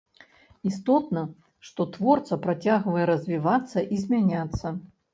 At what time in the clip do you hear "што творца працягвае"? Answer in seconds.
1.69-3.05